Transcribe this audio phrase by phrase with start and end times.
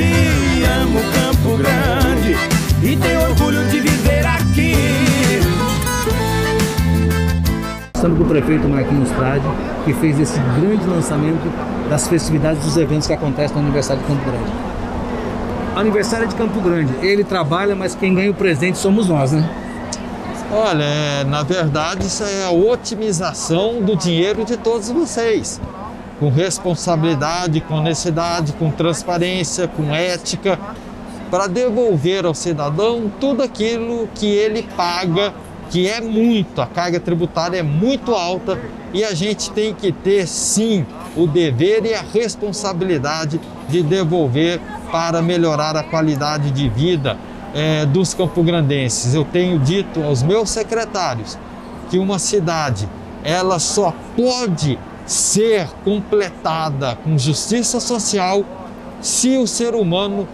[0.00, 2.36] gente ama o Campo Grande
[2.82, 4.74] e tem orgulho de viver aqui.
[7.94, 9.44] Estamos com o prefeito Marquinhos Trade,
[9.84, 11.52] que fez esse grande lançamento
[11.88, 14.50] das festividades dos eventos que acontecem no aniversário de Campo Grande.
[15.76, 19.48] Aniversário de Campo Grande, ele trabalha, mas quem ganha o presente somos nós, né?
[20.52, 25.60] Olha, é, na verdade isso é a otimização do dinheiro de todos vocês.
[26.20, 30.58] Com responsabilidade, com honestidade, com transparência, com ética,
[31.30, 35.32] para devolver ao cidadão tudo aquilo que ele paga,
[35.70, 38.60] que é muito, a carga tributária é muito alta
[38.92, 40.84] e a gente tem que ter sim
[41.16, 47.16] o dever e a responsabilidade de devolver para melhorar a qualidade de vida
[47.54, 49.14] é, dos campograndenses.
[49.14, 51.38] Eu tenho dito aos meus secretários
[51.88, 52.88] que uma cidade
[53.22, 54.78] ela só pode
[55.10, 58.44] ser completada com justiça social
[59.02, 60.28] se o ser humano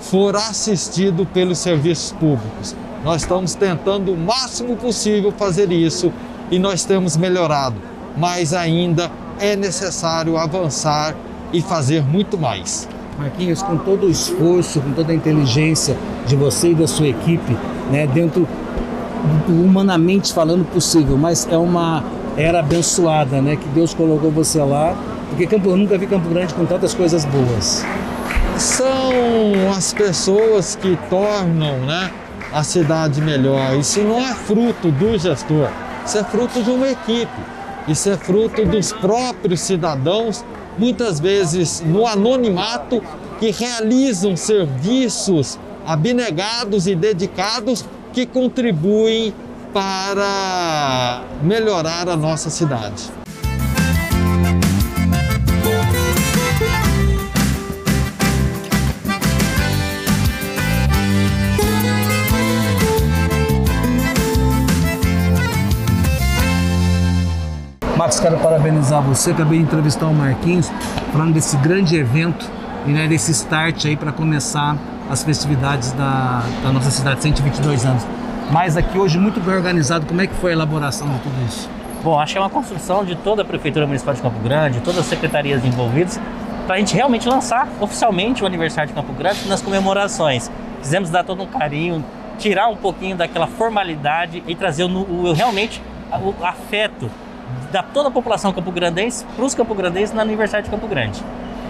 [0.00, 2.74] for assistido pelos serviços públicos.
[3.04, 6.10] Nós estamos tentando o máximo possível fazer isso
[6.50, 7.76] e nós temos melhorado,
[8.16, 11.14] mas ainda é necessário avançar
[11.52, 12.88] e fazer muito mais.
[13.18, 15.94] Marquinhos, com todo o esforço, com toda a inteligência
[16.26, 17.54] de você e da sua equipe,
[17.90, 18.48] né, dentro
[19.46, 22.02] do humanamente falando possível, mas é uma
[22.36, 24.96] era abençoada, né, que Deus colocou você lá,
[25.28, 27.84] porque Campo, nunca vi Campo Grande com tantas coisas boas.
[28.58, 29.12] São
[29.76, 32.10] as pessoas que tornam, né,
[32.52, 33.76] a cidade melhor.
[33.76, 35.68] Isso não é fruto do gestor,
[36.04, 37.52] isso é fruto de uma equipe.
[37.88, 40.44] Isso é fruto dos próprios cidadãos
[40.78, 43.02] muitas vezes no anonimato,
[43.38, 49.34] que realizam serviços abnegados e dedicados que contribuem
[49.72, 53.10] para melhorar a nossa cidade.
[68.02, 69.30] Max, quero parabenizar você.
[69.30, 70.68] Acabei de entrevistar o Marquinhos,
[71.12, 72.50] falando desse grande evento
[72.84, 74.76] e né, desse start aí para começar
[75.08, 78.02] as festividades da, da, nossa cidade, 122 anos.
[78.52, 81.70] Mas aqui hoje muito bem organizado, como é que foi a elaboração de tudo isso?
[82.04, 85.00] Bom, acho que é uma construção de toda a Prefeitura Municipal de Campo Grande, todas
[85.00, 86.20] as secretarias envolvidas,
[86.66, 90.50] para a gente realmente lançar oficialmente o aniversário de Campo Grande nas comemorações.
[90.82, 92.04] Quisemos dar todo um carinho,
[92.38, 95.80] tirar um pouquinho daquela formalidade e trazer o, o realmente
[96.12, 97.10] o afeto
[97.72, 101.24] da toda a população campograndense para os campograndenses no aniversário de Campo Grande.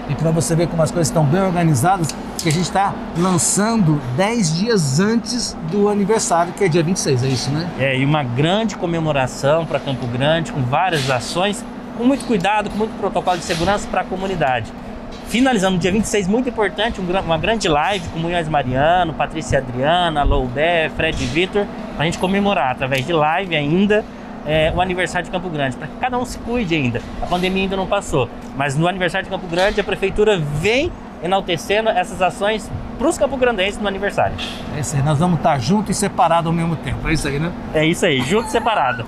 [0.08, 2.08] E para você ver como as coisas estão bem organizadas,
[2.42, 7.26] que a gente está lançando 10 dias antes do aniversário, que é dia 26, é
[7.28, 7.70] isso, né?
[7.78, 11.64] É, e uma grande comemoração para Campo Grande, com várias ações,
[11.96, 14.72] com muito cuidado, com muito protocolo de segurança para a comunidade.
[15.28, 21.24] Finalizando dia 26, muito importante, uma grande live com Munhoz Mariano, Patrícia Adriana, Loubé, Fred
[21.26, 21.64] Vitor,
[21.94, 24.04] para a gente comemorar através de live ainda
[24.44, 27.00] é, o aniversário de Campo Grande, para que cada um se cuide ainda.
[27.20, 30.90] A pandemia ainda não passou, mas no aniversário de Campo Grande a prefeitura vem
[31.22, 34.36] enaltecendo essas ações para os campograndenses no aniversário.
[34.76, 37.38] É isso aí, nós vamos estar juntos e separados ao mesmo tempo, é isso aí,
[37.38, 37.52] né?
[37.74, 39.06] É isso aí, junto e separado.